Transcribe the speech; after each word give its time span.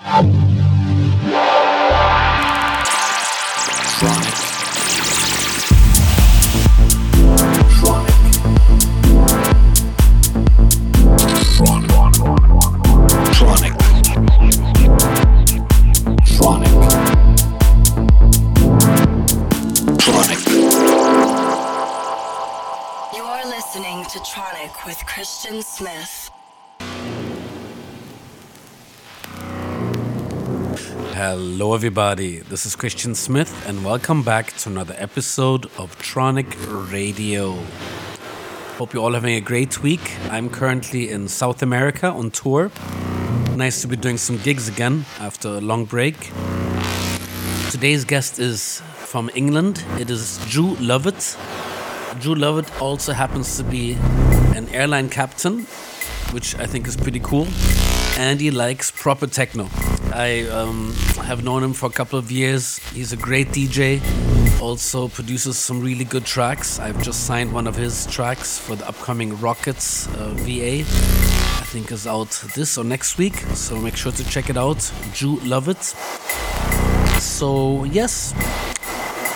Um. 0.00 0.33
Hello, 31.36 31.74
everybody. 31.74 32.38
This 32.38 32.64
is 32.64 32.76
Christian 32.76 33.12
Smith, 33.16 33.66
and 33.66 33.84
welcome 33.84 34.22
back 34.22 34.56
to 34.58 34.68
another 34.68 34.94
episode 34.98 35.64
of 35.78 35.98
Tronic 35.98 36.46
Radio. 36.92 37.58
Hope 38.78 38.94
you're 38.94 39.02
all 39.02 39.14
having 39.14 39.34
a 39.34 39.40
great 39.40 39.82
week. 39.82 40.16
I'm 40.30 40.48
currently 40.48 41.10
in 41.10 41.26
South 41.26 41.60
America 41.60 42.06
on 42.06 42.30
tour. 42.30 42.70
Nice 43.56 43.82
to 43.82 43.88
be 43.88 43.96
doing 43.96 44.16
some 44.16 44.36
gigs 44.38 44.68
again 44.68 45.06
after 45.18 45.48
a 45.48 45.60
long 45.60 45.86
break. 45.86 46.30
Today's 47.72 48.04
guest 48.04 48.38
is 48.38 48.80
from 48.94 49.28
England. 49.34 49.84
It 49.98 50.10
is 50.10 50.38
Drew 50.46 50.76
Lovett. 50.76 51.36
Drew 52.20 52.36
Lovett 52.36 52.80
also 52.80 53.12
happens 53.12 53.56
to 53.56 53.64
be 53.64 53.94
an 54.54 54.68
airline 54.68 55.08
captain, 55.08 55.66
which 56.30 56.54
I 56.60 56.66
think 56.66 56.86
is 56.86 56.96
pretty 56.96 57.18
cool. 57.18 57.48
And 58.18 58.40
he 58.40 58.52
likes 58.52 58.92
proper 58.92 59.26
techno. 59.26 59.68
I 60.14 60.46
um, 60.46 60.92
have 61.24 61.42
known 61.42 61.64
him 61.64 61.72
for 61.72 61.86
a 61.86 61.90
couple 61.90 62.20
of 62.20 62.30
years. 62.30 62.78
He's 62.92 63.12
a 63.12 63.16
great 63.16 63.48
DJ, 63.48 64.00
also 64.60 65.08
produces 65.08 65.58
some 65.58 65.80
really 65.80 66.04
good 66.04 66.24
tracks. 66.24 66.78
I've 66.78 67.02
just 67.02 67.26
signed 67.26 67.52
one 67.52 67.66
of 67.66 67.74
his 67.74 68.06
tracks 68.06 68.56
for 68.56 68.76
the 68.76 68.86
upcoming 68.86 69.36
Rockets 69.40 70.06
uh, 70.14 70.32
VA. 70.36 70.82
I 70.82 71.66
think 71.66 71.90
is 71.90 72.06
out 72.06 72.30
this 72.54 72.78
or 72.78 72.84
next 72.84 73.18
week, 73.18 73.38
so 73.54 73.76
make 73.76 73.96
sure 73.96 74.12
to 74.12 74.24
check 74.30 74.48
it 74.48 74.56
out. 74.56 74.88
Drew 75.14 75.40
Lovett. 75.40 75.82
So, 77.20 77.82
yes, 77.82 78.34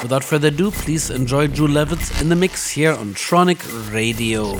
without 0.00 0.22
further 0.22 0.46
ado, 0.46 0.70
please 0.70 1.10
enjoy 1.10 1.48
Drew 1.48 1.66
Lovett 1.66 2.20
in 2.20 2.28
the 2.28 2.36
mix 2.36 2.70
here 2.70 2.92
on 2.92 3.14
Tronic 3.14 3.58
Radio. 3.92 4.54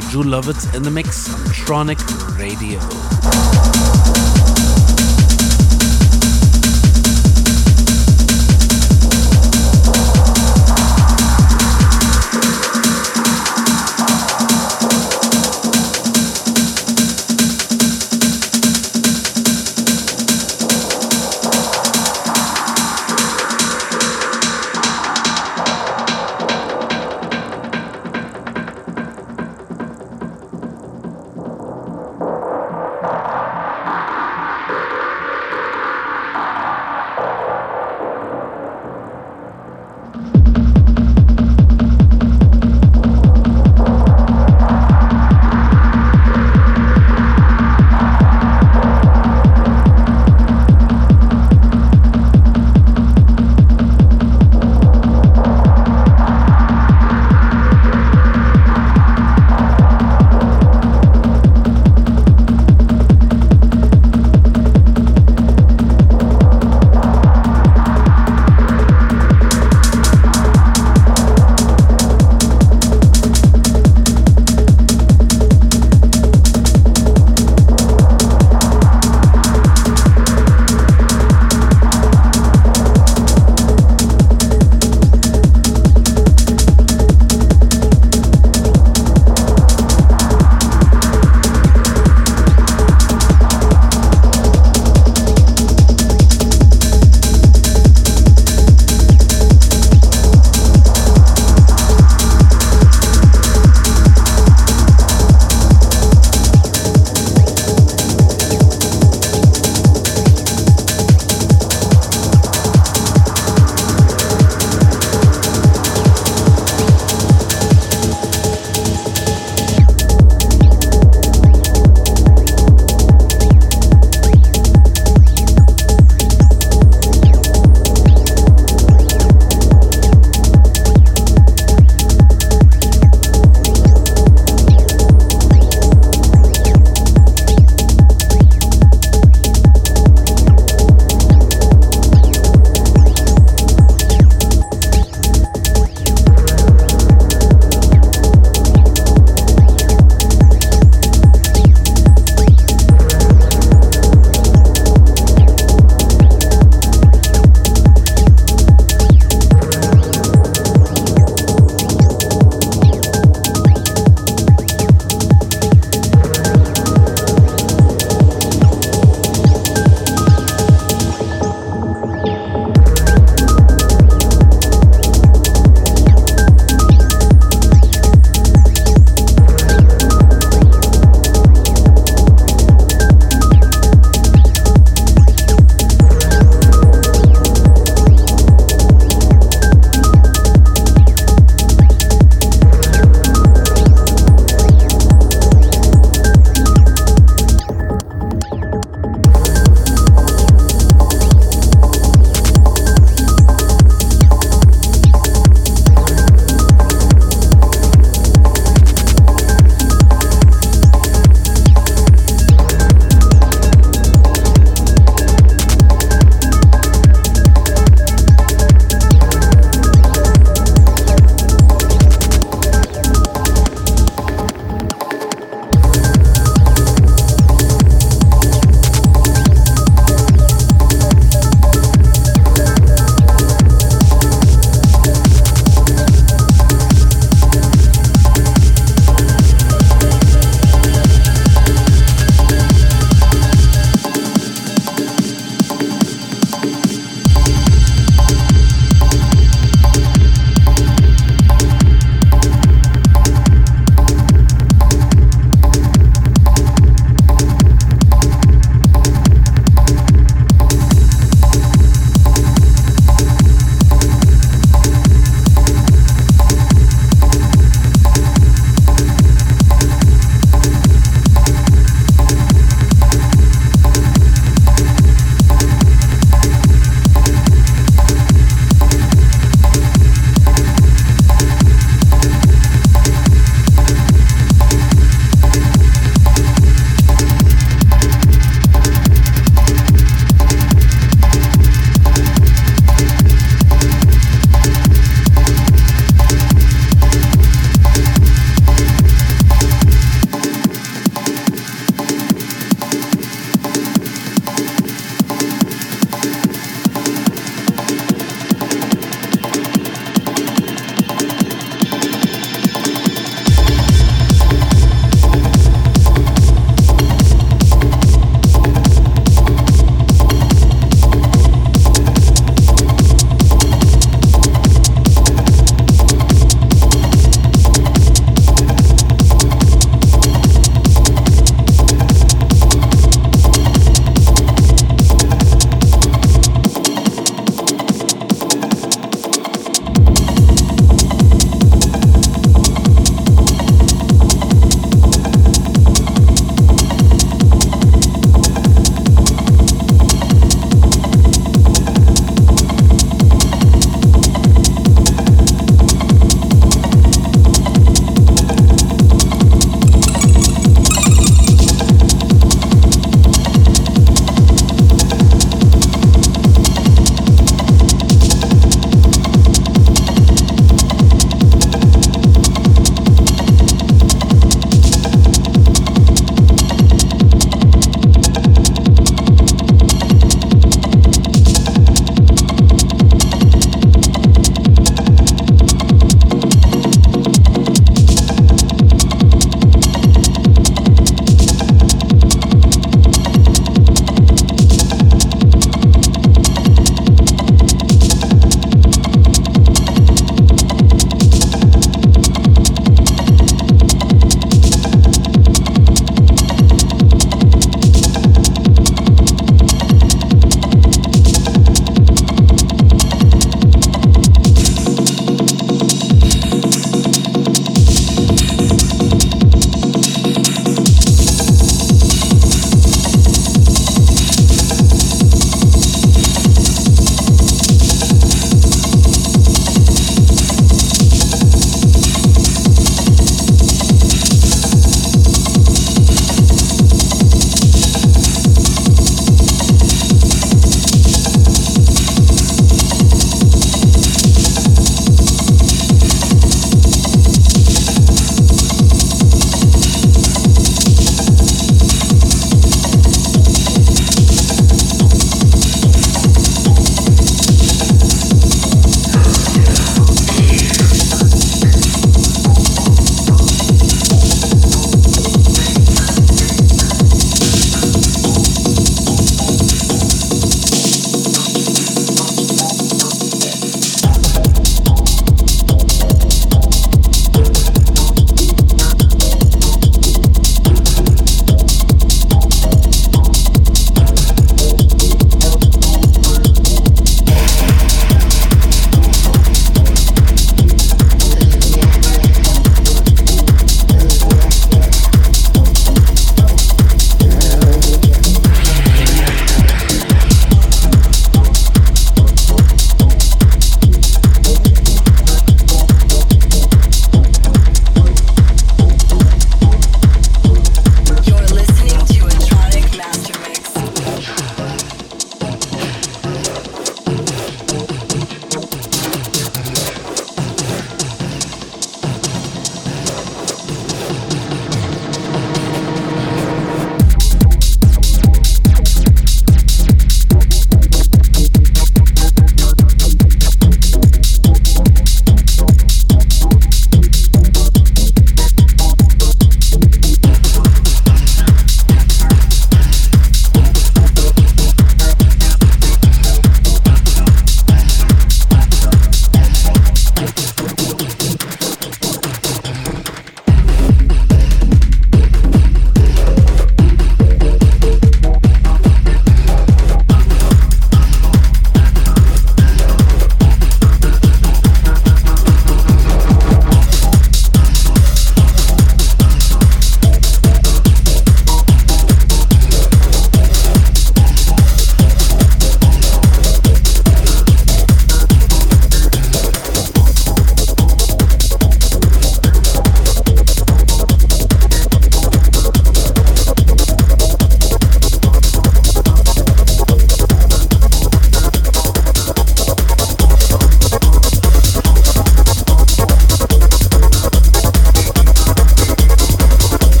To 0.00 0.08
Drew 0.10 0.24
Lovitz 0.24 0.74
in 0.74 0.82
the 0.82 0.90
mix 0.90 1.32
on 1.32 1.40
Tronic 1.46 1.98
Radio. 2.38 3.35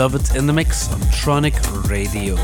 Ju 0.00 0.04
Lovett 0.04 0.34
in 0.34 0.46
the 0.46 0.52
mix 0.52 0.88
on 0.88 1.00
Tronic 1.12 1.54
Radio. 1.90 2.34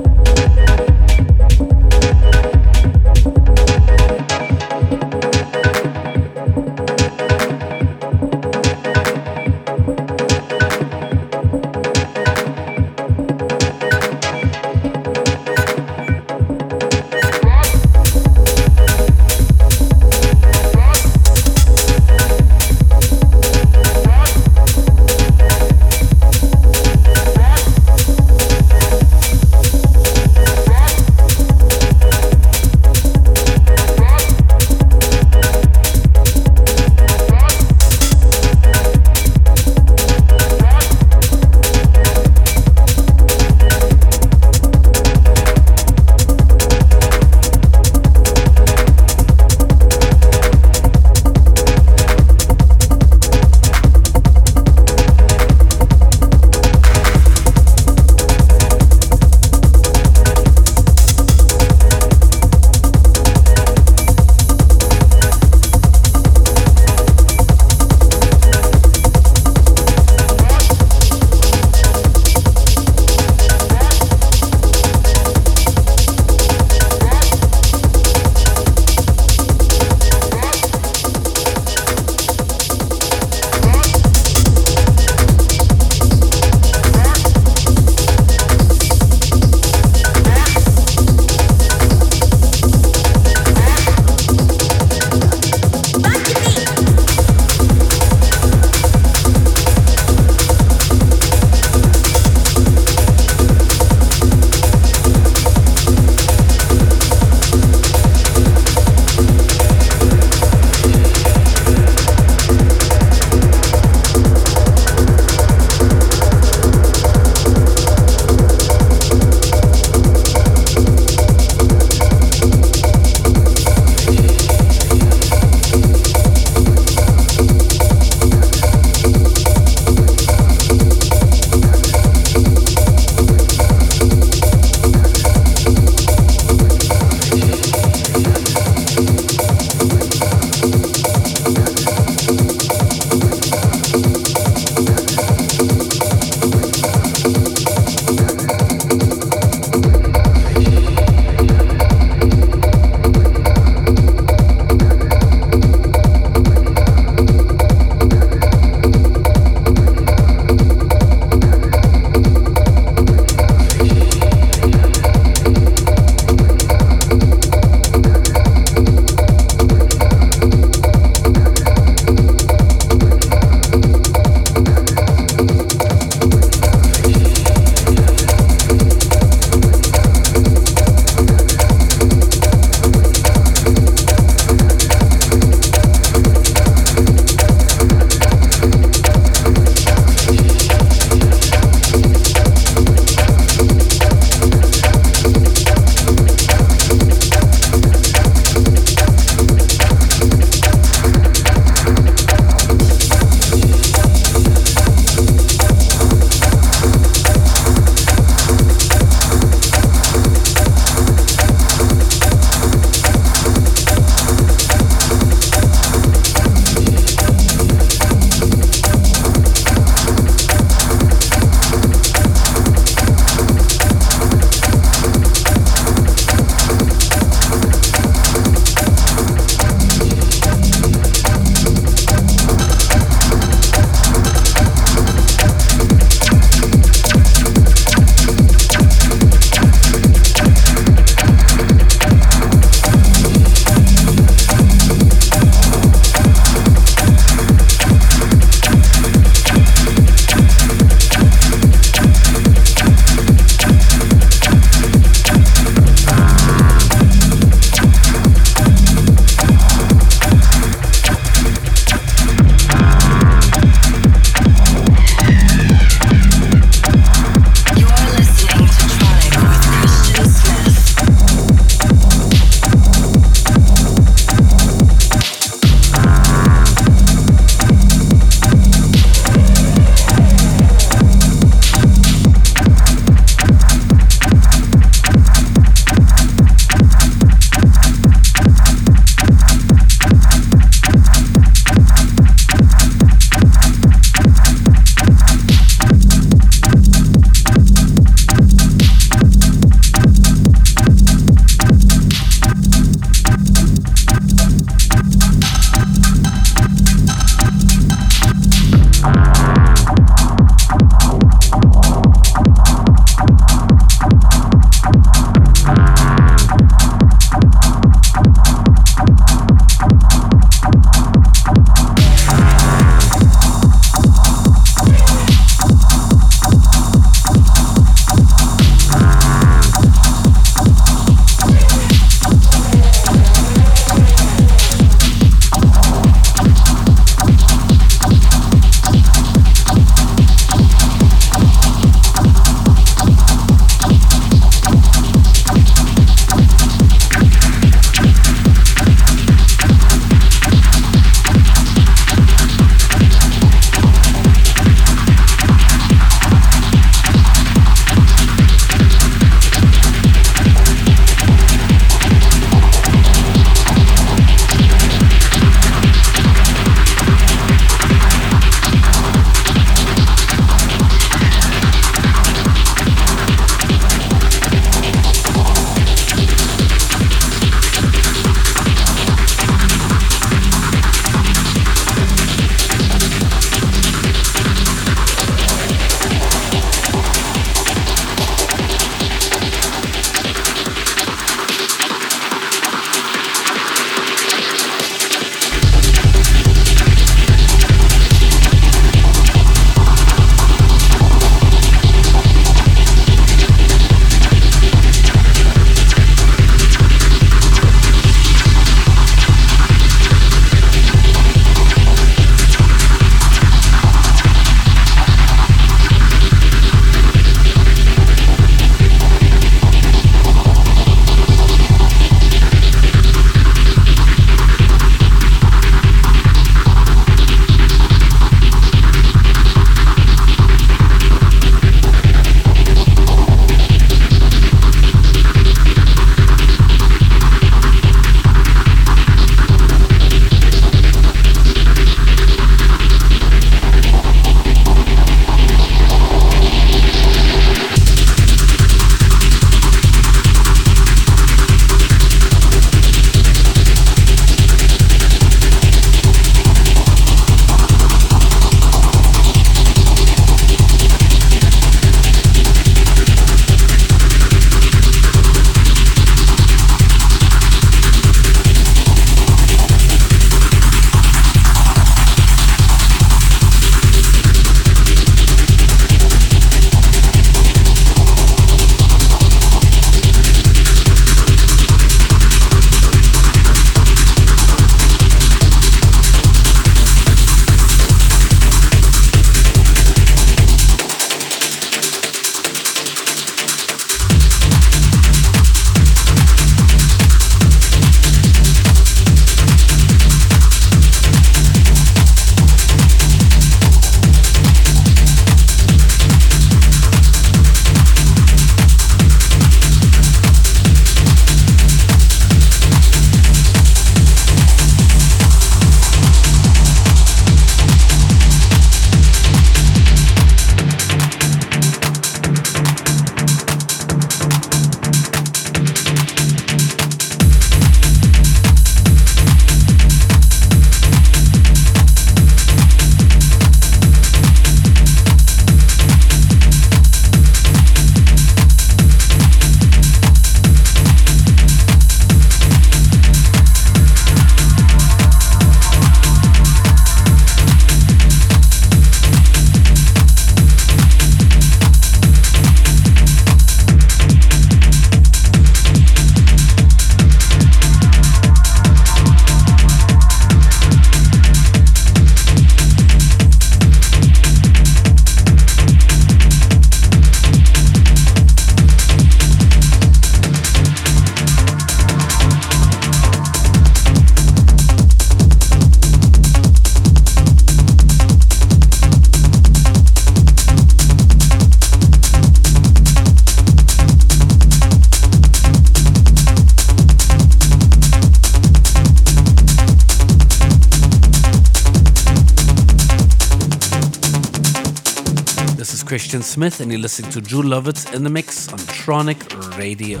Smith, 596.34 596.58
and 596.58 596.72
you're 596.72 596.80
listening 596.80 597.12
to 597.12 597.20
Drew 597.20 597.42
Lovitz 597.42 597.94
in 597.94 598.02
the 598.02 598.10
Mix 598.10 598.48
on 598.48 598.58
Tronic 598.58 599.56
Radio. 599.56 600.00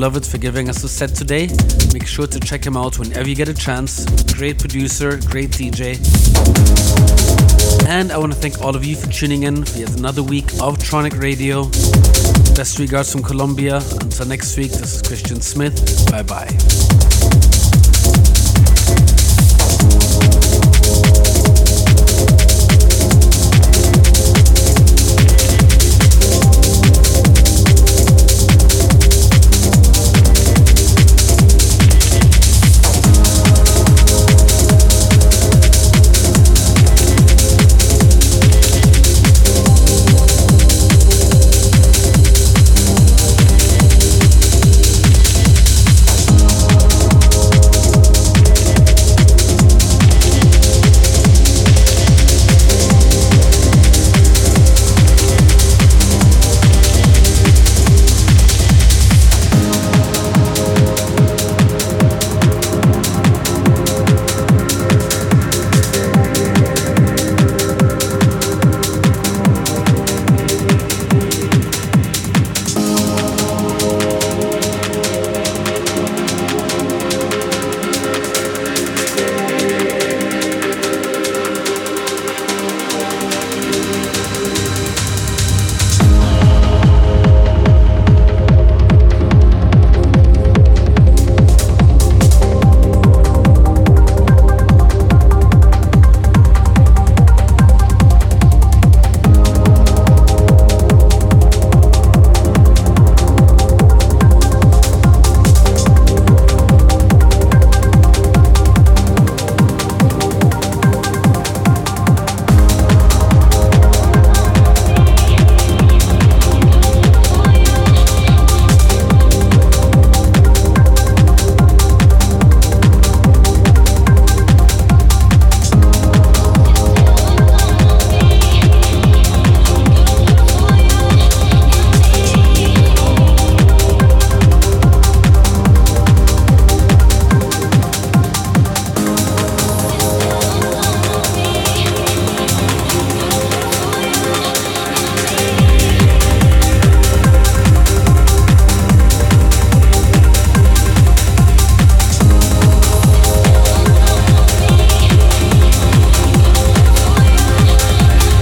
Drew 0.00 0.08
Lovitz 0.08 0.30
for 0.30 0.38
giving 0.38 0.68
us 0.68 0.82
the 0.82 0.88
set 0.88 1.14
today. 1.14 1.48
Make 1.92 2.06
sure 2.06 2.26
to 2.26 2.40
check 2.40 2.64
him 2.64 2.76
out 2.76 2.98
whenever 2.98 3.28
you 3.28 3.34
get 3.34 3.48
a 3.48 3.54
chance. 3.54 4.04
Great 4.32 4.58
producer, 4.58 5.18
great 5.26 5.50
DJ. 5.50 5.98
And 7.86 8.10
I 8.12 8.18
want 8.18 8.32
to 8.32 8.38
thank 8.38 8.62
all 8.62 8.74
of 8.74 8.84
you 8.84 8.96
for 8.96 9.08
tuning 9.08 9.42
in 9.42 9.64
for 9.64 9.78
yet 9.78 9.96
another 9.96 10.22
week 10.22 10.52
of 10.54 10.78
Tronic 10.78 11.20
Radio. 11.20 11.64
Best 12.54 12.78
regards 12.78 13.12
from 13.12 13.22
Colombia. 13.22 13.82
Until 14.00 14.26
next 14.26 14.56
week, 14.56 14.70
this 14.72 14.94
is 14.94 15.02
Christian 15.02 15.40
Smith. 15.40 16.10
Bye 16.10 16.22
bye. 16.22 17.19